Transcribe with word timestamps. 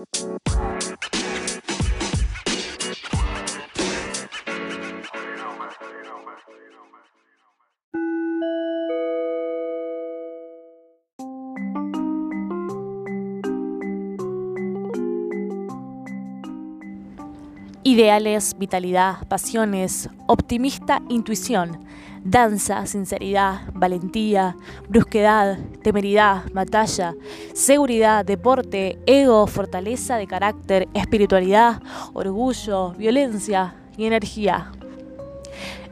Música 0.00 0.79
Ideales, 18.00 18.56
vitalidad, 18.56 19.28
pasiones, 19.28 20.08
optimista 20.26 21.02
intuición, 21.10 21.84
danza, 22.24 22.86
sinceridad, 22.86 23.70
valentía, 23.74 24.56
brusquedad, 24.88 25.58
temeridad, 25.82 26.44
batalla, 26.54 27.14
seguridad, 27.52 28.24
deporte, 28.24 28.98
ego, 29.04 29.46
fortaleza 29.46 30.16
de 30.16 30.26
carácter, 30.26 30.88
espiritualidad, 30.94 31.82
orgullo, 32.14 32.92
violencia 32.92 33.74
y 33.98 34.06
energía. 34.06 34.72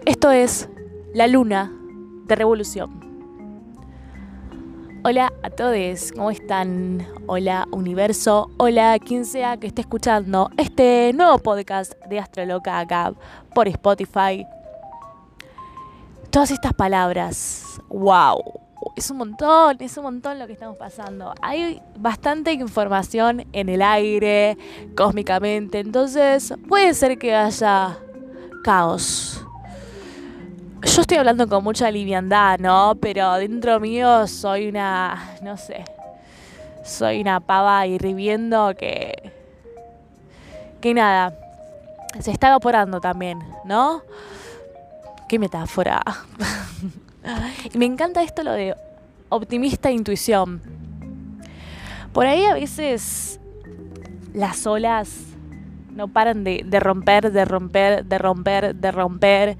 Esto 0.07 0.31
es 0.31 0.71
la 1.13 1.27
luna 1.27 1.71
de 2.25 2.35
revolución. 2.37 3.08
Hola 5.11 5.33
a 5.43 5.49
todos, 5.49 6.13
¿cómo 6.13 6.31
están? 6.31 7.09
Hola 7.27 7.67
universo, 7.71 8.51
hola 8.59 8.99
quien 8.99 9.25
sea 9.25 9.57
que 9.57 9.69
esté 9.69 9.81
escuchando 9.81 10.51
este 10.59 11.13
nuevo 11.15 11.39
podcast 11.39 11.95
de 12.11 12.19
Astroloca 12.19 12.79
acá 12.79 13.15
por 13.55 13.69
Spotify. 13.69 14.45
Todas 16.29 16.51
estas 16.51 16.75
palabras, 16.75 17.81
wow, 17.89 18.39
es 18.97 19.11
un 19.11 19.17
montón, 19.17 19.79
es 19.81 19.97
un 19.97 20.03
montón 20.03 20.39
lo 20.39 20.47
que 20.47 20.53
estamos 20.53 20.77
pasando. 20.77 21.33
Hay 21.41 21.81
bastante 21.97 22.53
información 22.53 23.47
en 23.55 23.71
el 23.71 23.81
aire, 23.81 24.59
cósmicamente, 24.95 25.79
entonces 25.79 26.53
puede 26.69 26.93
ser 26.93 27.17
que 27.17 27.35
haya 27.35 27.97
caos 28.63 29.38
yo 30.83 31.01
estoy 31.01 31.17
hablando 31.19 31.49
con 31.49 31.65
mucha 31.65 31.91
liviandad, 31.91 32.59
¿no? 32.59 32.97
Pero 33.01 33.35
dentro 33.35 33.81
mío 33.81 34.27
soy 34.27 34.69
una, 34.69 35.37
no 35.43 35.57
sé, 35.57 35.85
soy 36.85 37.21
una 37.21 37.41
pava 37.41 37.87
hirviendo 37.87 38.75
que, 38.79 39.33
que 40.81 40.95
nada, 40.95 41.35
se 42.21 42.31
está 42.31 42.49
evaporando 42.49 43.01
también, 43.01 43.41
¿no? 43.65 44.03
Qué 45.29 45.39
metáfora. 45.39 46.03
y 47.73 47.77
me 47.79 47.87
encanta 47.87 48.23
esto 48.23 48.43
lo 48.43 48.53
de 48.53 48.75
optimista 49.29 49.91
intuición. 49.91 50.63
Por 52.13 52.27
ahí 52.27 52.45
a 52.45 52.55
veces 52.55 53.41
las 54.33 54.67
olas 54.67 55.25
no 55.95 56.09
paran 56.09 56.45
de 56.45 56.81
romper, 56.81 57.33
de 57.33 57.45
romper, 57.45 58.05
de 58.05 58.19
romper, 58.19 58.75
de 58.75 58.91
romper 58.93 59.57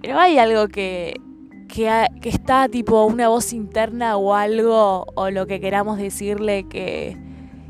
pero 0.00 0.18
hay 0.18 0.38
algo 0.38 0.68
que, 0.68 1.20
que, 1.68 2.08
está 2.22 2.68
tipo 2.68 3.04
una 3.04 3.28
voz 3.28 3.52
interna 3.52 4.16
o 4.16 4.34
algo, 4.34 5.06
o 5.14 5.30
lo 5.30 5.46
que 5.46 5.60
queramos 5.60 5.98
decirle, 5.98 6.66
que, 6.68 7.16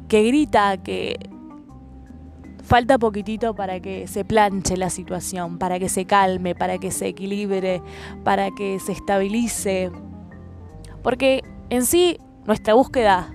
que 0.09 0.23
grita 0.23 0.77
que 0.79 1.19
falta 2.63 2.99
poquitito 2.99 3.55
para 3.55 3.81
que 3.81 4.07
se 4.07 4.25
planche 4.25 4.77
la 4.77 4.91
situación, 4.91 5.59
para 5.59 5.81
que 5.81 5.89
se 5.89 6.05
calme, 6.05 6.55
para 6.55 6.79
que 6.79 6.93
se 6.93 7.09
equilibre, 7.09 7.83
para 8.23 8.51
que 8.53 8.79
se 8.79 8.93
estabilice. 8.93 9.91
Porque 11.03 11.43
en 11.69 11.85
sí 11.85 12.19
nuestra 12.47 12.75
búsqueda 12.75 13.35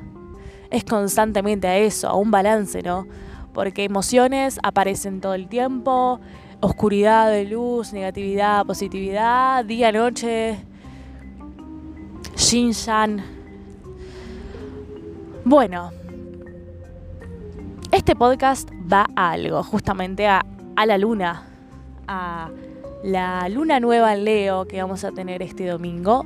es 0.72 0.86
constantemente 0.86 1.68
a 1.68 1.78
eso, 1.78 2.08
a 2.08 2.16
un 2.16 2.32
balance, 2.32 2.82
¿no? 2.82 3.08
Porque 3.54 3.84
emociones 3.84 4.59
aparecen 4.64 5.20
todo 5.20 5.34
el 5.34 5.48
tiempo, 5.48 6.20
oscuridad, 6.61 7.30
de 7.31 7.45
luz, 7.45 7.94
negatividad, 7.94 8.66
positividad, 8.66 9.66
día, 9.66 9.91
noche, 9.91 10.57
yin, 12.38 12.72
yang. 12.74 13.22
Bueno, 15.44 15.91
este 17.91 18.16
podcast 18.16 18.69
va 18.91 19.07
a 19.16 19.31
algo, 19.31 19.63
justamente 19.63 20.28
a, 20.28 20.46
a 20.75 20.85
la 20.85 20.97
luna, 20.97 21.47
a 22.07 22.50
la 23.03 23.47
luna 23.50 23.80
nueva 23.80 24.13
en 24.13 24.25
Leo 24.25 24.66
que 24.66 24.81
vamos 24.81 25.03
a 25.03 25.12
tener 25.12 25.41
este 25.41 25.68
domingo, 25.68 26.25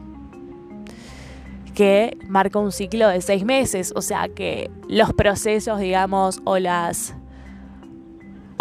que 1.76 2.18
marca 2.28 2.60
un 2.60 2.72
ciclo 2.72 3.08
de 3.10 3.22
seis 3.22 3.46
meses, 3.46 3.94
o 3.96 4.02
sea 4.02 4.30
que 4.30 4.72
los 4.88 5.14
procesos, 5.14 5.80
digamos, 5.80 6.42
o 6.46 6.58
las 6.58 7.16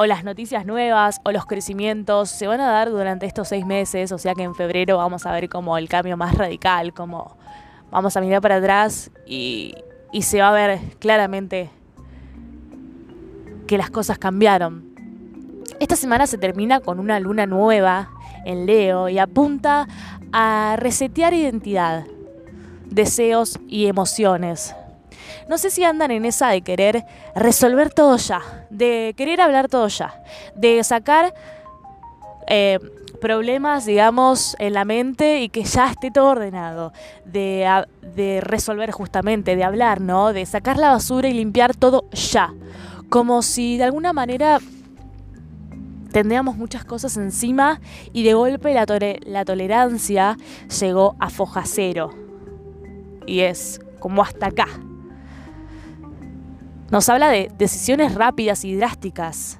o 0.00 0.06
las 0.06 0.22
noticias 0.22 0.64
nuevas 0.64 1.20
o 1.24 1.32
los 1.32 1.44
crecimientos 1.44 2.30
se 2.30 2.46
van 2.46 2.60
a 2.60 2.70
dar 2.70 2.88
durante 2.88 3.26
estos 3.26 3.48
seis 3.48 3.66
meses, 3.66 4.12
o 4.12 4.18
sea 4.18 4.32
que 4.36 4.44
en 4.44 4.54
febrero 4.54 4.96
vamos 4.96 5.26
a 5.26 5.32
ver 5.32 5.48
como 5.48 5.76
el 5.76 5.88
cambio 5.88 6.16
más 6.16 6.36
radical, 6.36 6.94
como 6.94 7.36
vamos 7.90 8.16
a 8.16 8.20
mirar 8.20 8.40
para 8.40 8.56
atrás 8.56 9.10
y, 9.26 9.74
se 10.20 10.40
va 10.40 10.50
a 10.50 10.52
ver 10.52 10.78
claramente 11.00 11.68
que 13.66 13.76
las 13.76 13.90
cosas 13.90 14.18
cambiaron. 14.18 14.94
Esta 15.80 15.96
semana 15.96 16.28
se 16.28 16.38
termina 16.38 16.78
con 16.78 17.00
una 17.00 17.18
luna 17.18 17.46
nueva 17.46 18.10
en 18.44 18.66
Leo 18.66 19.08
y 19.08 19.18
apunta 19.18 19.88
a 20.32 20.76
resetear 20.78 21.34
identidad, 21.34 22.04
deseos 22.86 23.58
y 23.66 23.86
emociones. 23.86 24.76
No 25.48 25.58
sé 25.58 25.70
si 25.70 25.84
andan 25.84 26.10
en 26.10 26.24
esa 26.24 26.48
de 26.48 26.62
querer 26.62 27.04
resolver 27.34 27.92
todo 27.92 28.16
ya, 28.16 28.40
de 28.70 29.14
querer 29.16 29.40
hablar 29.40 29.68
todo 29.68 29.88
ya, 29.88 30.22
de 30.54 30.82
sacar 30.84 31.34
eh, 32.46 32.78
problemas, 33.20 33.84
digamos, 33.84 34.56
en 34.58 34.72
la 34.72 34.84
mente 34.84 35.40
y 35.40 35.48
que 35.48 35.64
ya 35.64 35.90
esté 35.90 36.10
todo 36.10 36.30
ordenado, 36.30 36.92
de, 37.24 38.40
resolver 38.40 38.90
justamente, 38.90 39.56
de 39.56 39.64
hablar, 39.64 40.00
¿no? 40.00 40.32
De 40.32 40.46
sacar 40.46 40.78
la 40.78 40.90
basura 40.90 41.28
y 41.28 41.34
limpiar 41.34 41.74
todo 41.74 42.08
ya. 42.12 42.54
Como 43.10 43.42
si 43.42 43.76
de 43.76 43.84
alguna 43.84 44.12
manera 44.12 44.58
tendríamos 46.12 46.56
muchas 46.56 46.84
cosas 46.84 47.16
encima 47.16 47.80
y 48.12 48.22
de 48.22 48.34
golpe 48.34 48.72
la, 48.72 48.86
la, 49.26 49.44
tolerancia 49.44 50.36
llegó 50.80 51.16
a 51.18 51.30
foja 51.30 51.62
cero. 51.66 52.10
Y 53.26 53.40
es 53.40 53.80
como 53.98 54.22
hasta 54.22 54.46
acá. 54.46 54.68
Nos 56.90 57.10
habla 57.10 57.28
de 57.28 57.50
decisiones 57.58 58.14
rápidas 58.14 58.64
y 58.64 58.74
drásticas. 58.74 59.58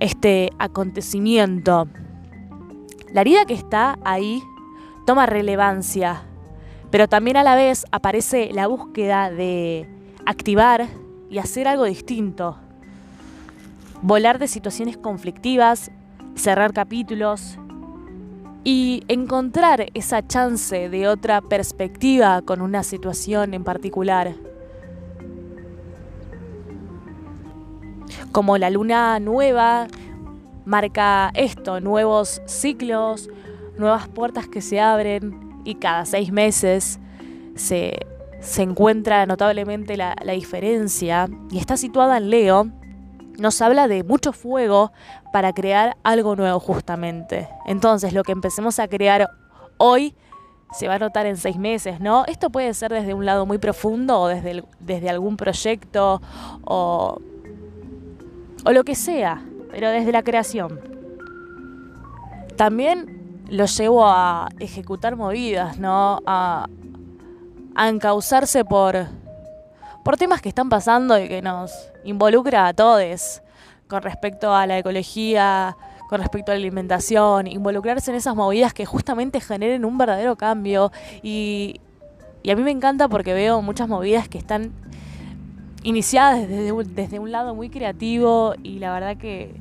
Este 0.00 0.50
acontecimiento. 0.58 1.86
La 3.12 3.20
herida 3.20 3.44
que 3.44 3.54
está 3.54 3.96
ahí 4.04 4.42
toma 5.06 5.26
relevancia, 5.26 6.22
pero 6.90 7.06
también 7.06 7.36
a 7.36 7.44
la 7.44 7.54
vez 7.54 7.84
aparece 7.92 8.50
la 8.52 8.66
búsqueda 8.66 9.30
de 9.30 9.88
activar 10.26 10.88
y 11.30 11.38
hacer 11.38 11.68
algo 11.68 11.84
distinto. 11.84 12.58
Volar 14.02 14.40
de 14.40 14.48
situaciones 14.48 14.96
conflictivas, 14.96 15.92
cerrar 16.34 16.72
capítulos 16.72 17.58
y 18.64 19.04
encontrar 19.06 19.86
esa 19.94 20.26
chance 20.26 20.88
de 20.88 21.06
otra 21.06 21.40
perspectiva 21.42 22.42
con 22.42 22.60
una 22.60 22.82
situación 22.82 23.54
en 23.54 23.62
particular. 23.62 24.34
Como 28.36 28.58
la 28.58 28.68
luna 28.68 29.18
nueva 29.18 29.86
marca 30.66 31.30
esto, 31.32 31.80
nuevos 31.80 32.42
ciclos, 32.44 33.30
nuevas 33.78 34.08
puertas 34.08 34.46
que 34.46 34.60
se 34.60 34.78
abren 34.78 35.62
y 35.64 35.76
cada 35.76 36.04
seis 36.04 36.30
meses 36.30 37.00
se, 37.54 37.98
encuentra 38.58 39.24
notablemente 39.24 39.96
la, 39.96 40.14
la 40.22 40.34
diferencia 40.34 41.30
y 41.50 41.56
está 41.56 41.78
situada 41.78 42.18
en 42.18 42.28
Leo, 42.28 42.66
nos 43.38 43.62
habla 43.62 43.88
de 43.88 44.04
mucho 44.04 44.34
fuego 44.34 44.92
para 45.32 45.54
crear 45.54 45.96
algo 46.02 46.36
nuevo 46.36 46.60
justamente. 46.60 47.48
Entonces 47.64 48.12
lo 48.12 48.22
que 48.22 48.32
empecemos 48.32 48.78
a 48.80 48.86
crear 48.86 49.30
hoy 49.78 50.14
se 50.72 50.88
va 50.88 50.96
a 50.96 50.98
notar 50.98 51.24
en 51.24 51.38
seis 51.38 51.56
meses, 51.56 52.00
¿no? 52.00 52.26
Esto 52.26 52.50
puede 52.50 52.74
ser 52.74 52.92
desde 52.92 53.14
un 53.14 53.24
lado 53.24 53.46
muy 53.46 53.56
profundo 53.56 54.20
o 54.20 54.28
desde, 54.28 54.62
desde 54.78 55.08
algún 55.08 55.38
proyecto 55.38 56.20
o 56.66 57.18
o 58.66 58.72
lo 58.72 58.82
que 58.82 58.96
sea, 58.96 59.44
pero 59.70 59.90
desde 59.90 60.10
la 60.10 60.24
creación. 60.24 60.80
También 62.56 63.44
lo 63.48 63.66
llevo 63.66 64.04
a 64.04 64.48
ejecutar 64.58 65.14
movidas, 65.14 65.78
¿no? 65.78 66.20
A, 66.26 66.66
a 67.76 67.88
encauzarse 67.88 68.64
por, 68.64 69.06
por 70.04 70.16
temas 70.16 70.42
que 70.42 70.48
están 70.48 70.68
pasando 70.68 71.16
y 71.16 71.28
que 71.28 71.42
nos 71.42 71.70
involucra 72.02 72.66
a 72.66 72.74
todos 72.74 73.40
con 73.86 74.02
respecto 74.02 74.52
a 74.52 74.66
la 74.66 74.78
ecología, 74.78 75.76
con 76.08 76.20
respecto 76.20 76.50
a 76.50 76.56
la 76.56 76.58
alimentación, 76.58 77.46
involucrarse 77.46 78.10
en 78.10 78.16
esas 78.16 78.34
movidas 78.34 78.74
que 78.74 78.84
justamente 78.84 79.40
generen 79.40 79.84
un 79.84 79.96
verdadero 79.96 80.34
cambio. 80.34 80.90
Y, 81.22 81.80
y 82.42 82.50
a 82.50 82.56
mí 82.56 82.64
me 82.64 82.72
encanta 82.72 83.08
porque 83.08 83.32
veo 83.32 83.62
muchas 83.62 83.86
movidas 83.86 84.28
que 84.28 84.38
están 84.38 84.72
iniciada 85.86 86.34
desde 86.34 86.72
desde 86.84 87.18
un 87.20 87.30
lado 87.30 87.54
muy 87.54 87.70
creativo 87.70 88.54
y 88.64 88.80
la 88.80 88.92
verdad 88.92 89.16
que 89.16 89.54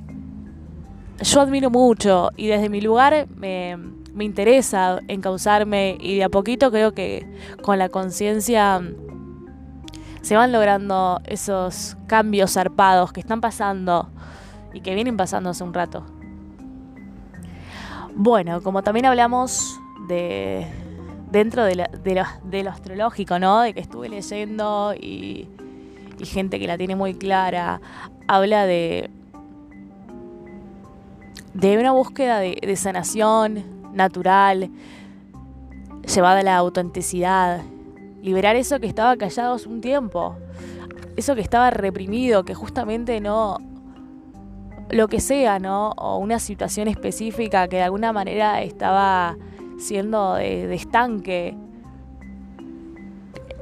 yo 1.22 1.39
admiro 1.39 1.69
mucho 1.69 2.31
y 2.36 2.48
desde 2.48 2.68
mi 2.68 2.81
lugar 2.81 3.27
me, 3.36 3.77
me 4.12 4.25
interesa 4.25 5.01
encauzarme 5.07 5.98
y 6.01 6.18
de 6.18 6.24
a 6.24 6.30
poquito 6.30 6.72
creo 6.72 6.95
que 6.95 7.27
con 7.62 7.77
la 7.77 7.89
conciencia 7.89 8.81
se 10.22 10.36
van 10.36 10.51
logrando 10.51 11.22
esos 11.25 11.95
cambios 12.07 12.54
zarpados 12.54 13.13
que 13.13 13.19
están 13.19 13.39
pasando 13.39 14.10
y 14.74 14.81
que 14.81 14.95
vienen 14.95 15.18
pasando 15.18 15.51
hace 15.51 15.63
un 15.63 15.75
rato. 15.75 16.04
Bueno, 18.16 18.63
como 18.63 18.81
también 18.81 19.06
hablamos 19.06 19.80
de 20.07 20.66
dentro 21.30 21.63
de, 21.66 21.75
lo, 21.75 22.69
astrológico, 22.72 23.38
¿no? 23.38 23.62
De 23.62 23.75
que 23.75 23.81
estuve 23.81 24.10
leyendo 24.10 24.95
y, 24.95 25.50
gente 26.23 26.59
que 26.59 26.67
la 26.67 26.77
tiene 26.77 26.95
muy 26.95 27.13
clara, 27.13 27.81
habla 28.27 28.65
de, 28.65 29.09
de 31.53 31.77
una 31.77 31.91
búsqueda 31.91 32.39
de, 32.39 32.57
de 32.62 32.75
sanación 32.75 33.63
natural, 33.94 34.69
llevada 36.13 36.39
a 36.39 36.44
la 36.44 36.57
autenticidad, 36.57 37.62
liberar 38.21 38.56
eso 38.56 38.79
que 38.79 38.88
estaba 38.88 39.17
callado 39.17 39.56
hace 39.56 39.69
un 39.69 39.81
tiempo, 39.81 40.35
eso 41.15 41.35
que 41.35 41.41
estaba 41.41 41.69
reprimido, 41.69 42.44
que 42.44 42.53
justamente 42.53 43.21
no, 43.21 43.57
lo 44.89 45.07
que 45.07 45.19
sea, 45.19 45.59
¿no? 45.59 45.91
O 45.91 46.17
una 46.17 46.39
situación 46.39 46.88
específica 46.88 47.67
que 47.67 47.77
de 47.77 47.83
alguna 47.83 48.13
manera 48.13 48.62
estaba 48.62 49.38
siendo 49.77 50.35
de, 50.35 50.73
estanque. 50.73 51.57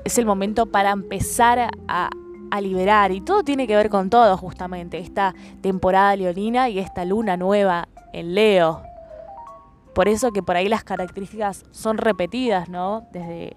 Es 0.04 0.18
el 0.18 0.26
momento 0.26 0.66
para 0.66 0.92
empezar 0.92 1.70
a, 1.88 2.10
a, 2.54 2.62
liberar. 2.62 3.12
Y 3.12 3.22
todo 3.22 3.44
tiene 3.44 3.68
que 3.68 3.76
ver 3.76 3.90
con 3.90 4.10
todo, 4.10 4.38
justamente. 4.38 4.98
Esta 4.98 5.34
temporada 5.62 6.16
leonina 6.16 6.70
y 6.70 6.80
esta 6.80 7.06
luna 7.06 7.38
nueva 7.38 7.88
en 8.14 8.36
Leo. 8.36 8.82
Por 9.94 10.08
eso 10.08 10.32
que 10.32 10.42
por 10.42 10.56
ahí 10.56 10.68
las 10.68 10.84
características 10.84 11.66
son 11.72 11.98
repetidas, 11.98 12.70
¿no? 12.70 13.06
Desde 13.12 13.56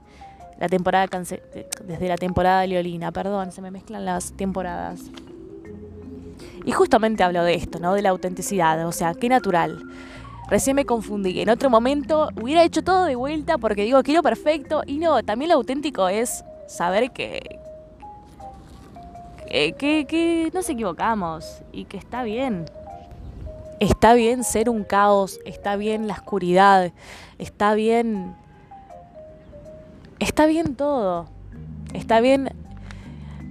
la 0.58 0.68
temporada 0.68 1.06
desde 1.06 2.08
la 2.08 2.16
temporada 2.16 2.66
leolina, 2.66 3.12
perdón, 3.12 3.52
se 3.52 3.62
me 3.62 3.70
mezclan 3.70 4.04
las 4.04 4.32
temporadas. 4.32 5.00
Y 6.64 6.72
justamente 6.72 7.22
hablo 7.22 7.42
de 7.44 7.54
esto, 7.54 7.78
¿no? 7.78 7.94
De 7.94 8.02
la 8.02 8.10
autenticidad, 8.10 8.86
o 8.86 8.92
sea, 8.92 9.14
qué 9.14 9.28
natural. 9.28 9.82
Recién 10.48 10.76
me 10.76 10.84
confundí. 10.84 11.40
En 11.40 11.48
otro 11.50 11.70
momento 11.70 12.28
hubiera 12.40 12.62
hecho 12.62 12.82
todo 12.82 13.04
de 13.04 13.16
vuelta 13.16 13.58
porque 13.58 13.82
digo, 13.82 14.02
quiero 14.02 14.22
perfecto. 14.22 14.82
Y 14.86 14.98
no, 14.98 15.22
también 15.22 15.50
lo 15.50 15.56
auténtico 15.56 16.08
es 16.08 16.44
saber 16.66 17.10
que, 17.12 17.58
que, 19.48 19.74
que, 19.78 20.06
que 20.06 20.50
nos 20.52 20.68
equivocamos 20.68 21.62
y 21.72 21.84
que 21.84 21.96
está 21.96 22.22
bien. 22.22 22.66
Está 23.80 24.14
bien 24.14 24.42
ser 24.42 24.70
un 24.70 24.84
caos, 24.84 25.38
está 25.44 25.76
bien 25.76 26.06
la 26.06 26.14
oscuridad, 26.14 26.92
está 27.38 27.74
bien 27.74 28.34
está 30.18 30.46
bien 30.46 30.74
todo. 30.74 31.28
Está 31.94 32.20
bien 32.20 32.50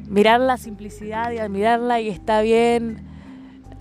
mirar 0.07 0.39
la 0.39 0.57
simplicidad 0.57 1.31
y 1.31 1.39
admirarla 1.39 1.99
y 2.01 2.09
está 2.09 2.41
bien 2.41 3.07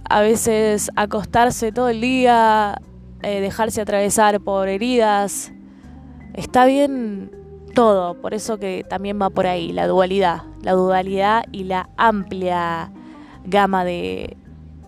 a 0.08 0.20
veces 0.20 0.90
acostarse 0.96 1.72
todo 1.72 1.88
el 1.88 2.00
día, 2.00 2.81
eh, 3.22 3.40
dejarse 3.40 3.81
atravesar 3.81 4.40
por 4.40 4.69
heridas. 4.69 5.52
Está 6.34 6.66
bien 6.66 7.31
todo, 7.75 8.20
por 8.20 8.34
eso 8.34 8.58
que 8.58 8.84
también 8.88 9.20
va 9.20 9.31
por 9.31 9.46
ahí, 9.46 9.72
la 9.72 9.87
dualidad, 9.87 10.43
la 10.64 10.72
dualidad 10.72 11.44
y 11.52 11.64
la 11.64 11.88
amplia 11.96 12.90
gama 13.44 13.84
de, 13.84 14.37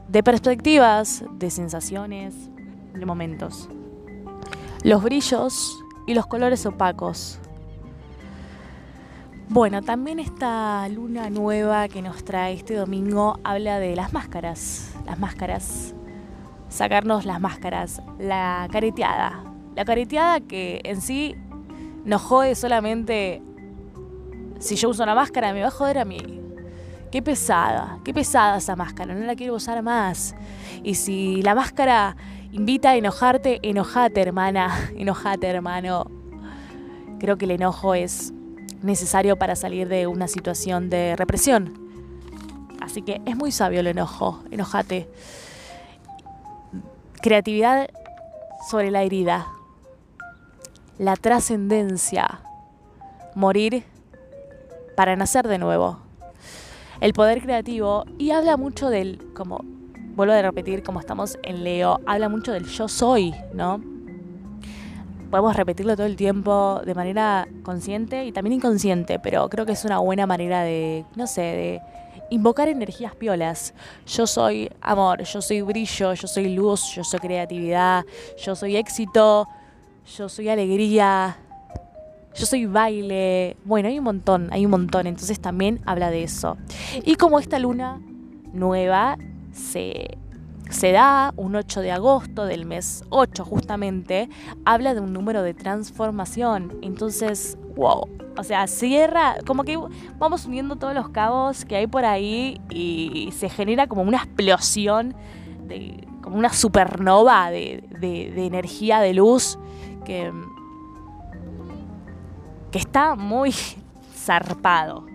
de 0.08 0.22
perspectivas, 0.22 1.24
de 1.32 1.50
sensaciones, 1.50 2.34
de 2.92 3.06
momentos. 3.06 3.68
Los 4.82 5.02
brillos 5.02 5.78
y 6.06 6.14
los 6.14 6.26
colores 6.26 6.66
opacos 6.66 7.40
bueno, 9.48 9.80
también 9.80 10.18
esta 10.18 10.88
luna 10.88 11.30
nueva 11.30 11.86
que 11.86 12.02
nos 12.02 12.24
trae 12.24 12.54
este 12.54 12.74
domingo 12.74 13.38
habla 13.44 13.78
de 13.78 13.94
las 13.94 14.12
máscaras. 14.12 14.92
Las 15.06 15.20
máscaras. 15.20 15.94
Sacarnos 16.68 17.24
las 17.24 17.40
máscaras. 17.40 18.02
La 18.18 18.66
careteada. 18.72 19.44
La 19.76 19.84
careteada 19.84 20.40
que 20.40 20.80
en 20.82 21.00
sí 21.00 21.36
nos 22.04 22.22
jode 22.22 22.56
solamente. 22.56 23.40
Si 24.58 24.76
yo 24.76 24.88
uso 24.88 25.02
una 25.02 25.14
máscara, 25.14 25.52
me 25.52 25.62
va 25.62 25.68
a 25.68 25.70
joder 25.70 25.98
a 25.98 26.04
mí. 26.04 26.40
Qué 27.10 27.22
pesada, 27.22 27.98
qué 28.04 28.12
pesada 28.12 28.58
esa 28.58 28.74
máscara, 28.76 29.14
no 29.14 29.24
la 29.24 29.36
quiero 29.36 29.54
usar 29.54 29.82
más. 29.82 30.34
Y 30.82 30.94
si 30.94 31.40
la 31.42 31.54
máscara 31.54 32.16
invita 32.52 32.90
a 32.90 32.96
enojarte, 32.96 33.60
enojate, 33.62 34.20
hermana, 34.20 34.90
enojate, 34.96 35.46
hermano. 35.46 36.10
Creo 37.18 37.38
que 37.38 37.44
el 37.44 37.52
enojo 37.52 37.94
es 37.94 38.32
necesario 38.82 39.36
para 39.36 39.56
salir 39.56 39.88
de 39.88 40.06
una 40.06 40.28
situación 40.28 40.90
de 40.90 41.16
represión. 41.16 41.86
Así 42.80 43.02
que 43.02 43.20
es 43.24 43.36
muy 43.36 43.52
sabio 43.52 43.80
el 43.80 43.86
enojo, 43.86 44.42
enojate. 44.50 45.08
Creatividad 47.20 47.88
sobre 48.68 48.90
la 48.90 49.02
herida. 49.02 49.46
La 50.98 51.16
trascendencia. 51.16 52.40
Morir 53.34 53.84
para 54.96 55.14
nacer 55.16 55.46
de 55.46 55.58
nuevo. 55.58 55.98
El 57.00 57.12
poder 57.12 57.42
creativo 57.42 58.04
y 58.18 58.30
habla 58.30 58.56
mucho 58.56 58.88
del, 58.88 59.20
como 59.34 59.60
vuelvo 60.16 60.32
a 60.32 60.42
repetir, 60.42 60.82
como 60.82 60.98
estamos 60.98 61.38
en 61.42 61.62
Leo, 61.62 62.00
habla 62.06 62.28
mucho 62.28 62.52
del 62.52 62.64
yo 62.64 62.88
soy, 62.88 63.34
¿no? 63.52 63.80
podemos 65.30 65.56
repetirlo 65.56 65.96
todo 65.96 66.06
el 66.06 66.16
tiempo 66.16 66.80
de 66.84 66.94
manera 66.94 67.48
consciente 67.62 68.24
y 68.24 68.32
también 68.32 68.54
inconsciente, 68.54 69.18
pero 69.18 69.48
creo 69.48 69.66
que 69.66 69.72
es 69.72 69.84
una 69.84 69.98
buena 69.98 70.26
manera 70.26 70.62
de, 70.62 71.04
no 71.14 71.26
sé, 71.26 71.40
de 71.42 71.82
invocar 72.30 72.68
energías 72.68 73.14
piolas. 73.14 73.74
Yo 74.06 74.26
soy 74.26 74.70
amor, 74.80 75.22
yo 75.24 75.42
soy 75.42 75.62
brillo, 75.62 76.14
yo 76.14 76.28
soy 76.28 76.54
luz, 76.54 76.94
yo 76.94 77.04
soy 77.04 77.20
creatividad, 77.20 78.04
yo 78.38 78.54
soy 78.54 78.76
éxito, 78.76 79.48
yo 80.16 80.28
soy 80.28 80.48
alegría, 80.48 81.36
yo 82.36 82.46
soy 82.46 82.66
baile. 82.66 83.56
Bueno, 83.64 83.88
hay 83.88 83.98
un 83.98 84.04
montón, 84.04 84.48
hay 84.52 84.64
un 84.64 84.70
montón, 84.70 85.06
entonces 85.06 85.40
también 85.40 85.80
habla 85.86 86.10
de 86.10 86.22
eso. 86.22 86.56
Y 87.04 87.16
como 87.16 87.38
esta 87.38 87.58
luna 87.58 88.00
nueva 88.52 89.18
se 89.52 90.18
se 90.70 90.92
da 90.92 91.32
un 91.36 91.54
8 91.54 91.80
de 91.80 91.92
agosto 91.92 92.44
del 92.44 92.66
mes 92.66 93.04
8 93.10 93.44
justamente, 93.44 94.28
habla 94.64 94.94
de 94.94 95.00
un 95.00 95.12
número 95.12 95.42
de 95.42 95.54
transformación. 95.54 96.76
Entonces, 96.82 97.56
wow, 97.76 98.08
o 98.36 98.44
sea, 98.44 98.66
cierra, 98.66 99.36
como 99.46 99.64
que 99.64 99.78
vamos 100.18 100.46
uniendo 100.46 100.76
todos 100.76 100.94
los 100.94 101.08
cabos 101.10 101.64
que 101.64 101.76
hay 101.76 101.86
por 101.86 102.04
ahí 102.04 102.60
y 102.70 103.32
se 103.36 103.48
genera 103.48 103.86
como 103.86 104.02
una 104.02 104.18
explosión, 104.18 105.14
de, 105.66 106.06
como 106.22 106.36
una 106.36 106.52
supernova 106.52 107.50
de, 107.50 107.84
de 108.00 108.46
energía, 108.46 109.00
de 109.00 109.14
luz, 109.14 109.58
que, 110.04 110.32
que 112.70 112.78
está 112.78 113.14
muy 113.14 113.52
zarpado. 114.14 115.06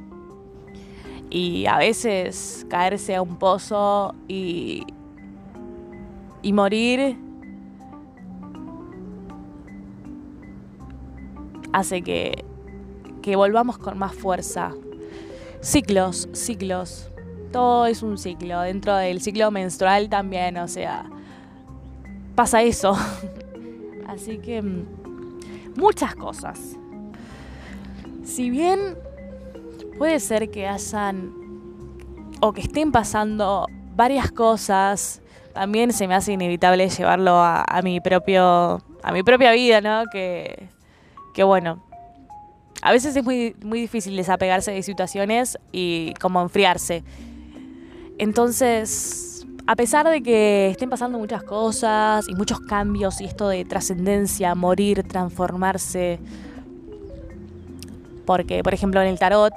Y 1.30 1.66
a 1.66 1.78
veces 1.78 2.66
caerse 2.70 3.16
a 3.16 3.22
un 3.22 3.38
pozo 3.38 4.14
y, 4.28 4.86
y 6.42 6.54
morir 6.54 7.18
hace 11.72 12.02
que, 12.02 12.44
que 13.22 13.36
volvamos 13.36 13.78
con 13.78 13.98
más 13.98 14.14
fuerza. 14.14 14.72
Ciclos, 15.62 16.28
ciclos. 16.34 17.10
Todo 17.52 17.86
es 17.86 18.02
un 18.02 18.18
ciclo. 18.18 18.62
Dentro 18.62 18.96
del 18.96 19.22
ciclo 19.22 19.52
menstrual 19.52 20.10
también, 20.10 20.58
o 20.58 20.68
sea, 20.68 21.06
pasa 22.36 22.62
eso. 22.62 22.96
Así 24.08 24.38
que 24.40 24.62
mm, 24.62 24.86
muchas 25.76 26.16
cosas. 26.16 26.78
Si 28.24 28.50
bien 28.50 28.98
puede 29.98 30.20
ser 30.20 30.50
que 30.50 30.68
hayan 30.68 31.34
o 32.42 32.54
que 32.54 32.62
estén 32.62 32.92
pasando 32.92 33.68
varias 33.96 34.32
cosas 34.32 35.22
también 35.54 35.92
se 35.94 36.08
me 36.08 36.16
hace 36.16 36.34
inevitable 36.34 36.90
llevarlo 36.90 37.42
a, 37.42 37.82
mi 37.84 38.00
propio 38.00 38.82
a 39.04 39.12
mi 39.12 39.24
propia 39.24 39.52
vida, 39.52 39.82
¿no? 39.82 40.06
Que, 40.12 40.70
que 41.34 41.44
bueno, 41.44 41.84
a 42.82 42.92
veces 42.92 43.16
es 43.16 43.24
muy, 43.24 43.56
muy 43.64 43.82
difícil 43.82 44.16
desapegarse 44.16 44.72
de 44.72 44.82
situaciones 44.82 45.58
y 45.72 46.14
como 46.20 46.42
enfriarse. 46.42 47.04
Entonces, 48.18 49.46
a 49.68 49.76
pesar 49.76 50.08
de 50.10 50.22
que 50.24 50.70
estén 50.70 50.90
pasando 50.90 51.20
muchas 51.20 51.44
cosas 51.44 52.28
y 52.28 52.36
muchos 52.36 52.60
cambios 52.62 53.22
y 53.22 53.26
esto 53.26 53.50
de 53.50 53.66
trascendencia, 53.66 54.56
morir, 54.56 55.04
transformarse, 55.04 56.20
porque 58.26 58.64
por 58.64 58.74
ejemplo 58.74 59.02
en 59.02 59.08
el 59.08 59.20
tarot 59.20 59.54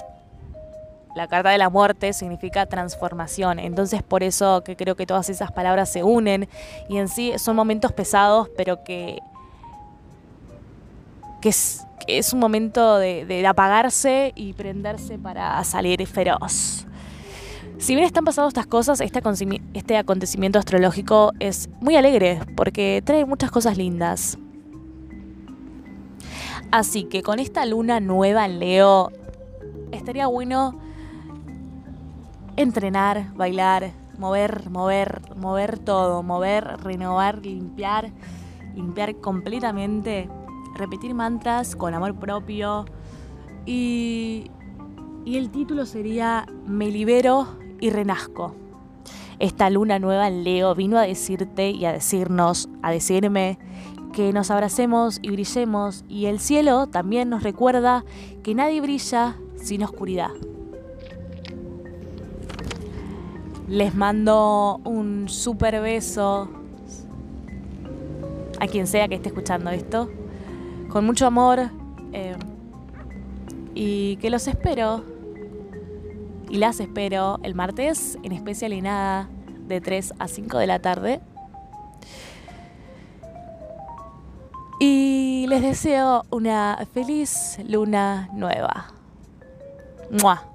la 1.14 1.28
carta 1.28 1.50
de 1.50 1.58
la 1.58 1.70
muerte 1.70 2.12
significa 2.12 2.66
transformación. 2.66 3.58
Entonces 3.58 4.02
por 4.02 4.22
eso 4.22 4.62
que 4.64 4.76
creo 4.76 4.96
que 4.96 5.06
todas 5.06 5.30
esas 5.30 5.52
palabras 5.52 5.88
se 5.88 6.02
unen 6.02 6.48
y 6.88 6.98
en 6.98 7.08
sí 7.08 7.32
son 7.38 7.56
momentos 7.56 7.92
pesados, 7.92 8.48
pero 8.56 8.82
que, 8.84 9.20
que, 11.40 11.48
es, 11.48 12.32
un 12.32 12.40
momento 12.40 12.98
de, 12.98 13.46
apagarse 13.46 14.32
y 14.34 14.52
prenderse 14.54 15.18
para 15.18 15.62
salir 15.64 16.04
feroz. 16.06 16.86
Si 17.78 17.94
bien 17.94 18.06
están 18.06 18.24
pasando 18.24 18.48
estas 18.48 18.66
cosas, 18.66 19.00
este, 19.00 19.20
este 19.74 19.96
acontecimiento 19.96 20.58
astrológico 20.58 21.32
es 21.40 21.68
muy 21.80 21.96
alegre 21.96 22.40
porque 22.56 23.02
trae 23.04 23.24
muchas 23.24 23.50
cosas 23.50 23.76
lindas. 23.76 24.38
Así 26.70 27.04
que 27.04 27.22
con 27.22 27.38
esta 27.38 27.64
luna 27.66 28.00
nueva 28.00 28.46
en 28.46 28.58
Leo, 28.58 29.10
estaría 29.92 30.26
bueno 30.26 30.78
entrenar, 32.56 33.34
bailar, 33.34 33.92
mover, 34.18 34.70
mover, 34.70 35.22
mover 35.36 35.78
todo, 35.78 36.22
mover, 36.22 36.64
renovar, 36.82 37.38
limpiar, 37.44 38.10
limpiar 38.74 39.16
completamente, 39.16 40.28
repetir 40.74 41.14
mantras 41.14 41.76
con 41.76 41.94
amor 41.94 42.14
propio 42.14 42.84
y, 43.66 44.50
y 45.24 45.36
el 45.36 45.50
título 45.50 45.86
sería 45.86 46.46
Me 46.66 46.90
libero 46.90 47.46
y 47.80 47.90
renazco. 47.90 48.54
Esta 49.38 49.68
luna 49.68 49.98
nueva 49.98 50.28
en 50.28 50.44
Leo 50.44 50.74
vino 50.74 50.96
a 50.96 51.02
decirte 51.02 51.70
y 51.70 51.84
a 51.86 51.92
decirnos, 51.92 52.68
a 52.82 52.92
decirme 52.92 53.58
que 54.14 54.32
nos 54.32 54.50
abracemos 54.50 55.18
y 55.22 55.30
brillemos 55.30 56.04
y 56.08 56.26
el 56.26 56.38
cielo 56.38 56.86
también 56.86 57.28
nos 57.28 57.42
recuerda 57.42 58.04
que 58.44 58.54
nadie 58.54 58.80
brilla 58.80 59.36
sin 59.56 59.82
oscuridad. 59.82 60.30
Les 63.68 63.94
mando 63.94 64.80
un 64.84 65.28
super 65.28 65.80
beso 65.80 66.48
a 68.60 68.68
quien 68.68 68.86
sea 68.86 69.08
que 69.08 69.16
esté 69.16 69.30
escuchando 69.30 69.70
esto. 69.70 70.08
Con 70.90 71.04
mucho 71.06 71.26
amor. 71.26 71.70
Eh, 72.12 72.36
y 73.74 74.16
que 74.16 74.30
los 74.30 74.46
espero. 74.46 75.02
Y 76.48 76.58
las 76.58 76.78
espero 76.78 77.40
el 77.42 77.54
martes 77.54 78.18
en 78.22 78.32
especial 78.32 78.74
y 78.74 78.80
nada 78.80 79.28
de 79.66 79.80
3 79.80 80.14
a 80.18 80.28
5 80.28 80.58
de 80.58 80.66
la 80.66 80.78
tarde. 80.78 81.20
Y 85.44 85.46
les 85.46 85.60
deseo 85.60 86.24
una 86.30 86.88
feliz 86.94 87.58
luna 87.68 88.30
nueva. 88.32 88.86
Mua. 90.10 90.53